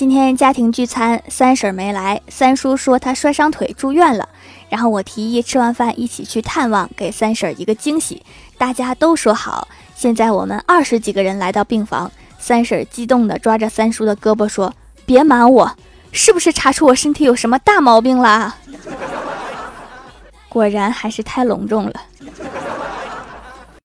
[0.00, 4.26] 今天家庭聚餐，三婶没来，三叔说他摔伤腿住院了。
[4.70, 8.22] 然后我提议吃完饭一起去探望，给三婶一个惊喜。
[8.56, 9.68] 大家都说好。
[9.94, 14.72] 现在我们二十几个人来到病房，三婶激动地抓着三叔的胳膊说
[15.04, 15.76] ：“别瞒我，
[16.12, 18.56] 是不是查出我身体有什么大毛病啦？”
[20.48, 22.00] 果然还是太隆重了。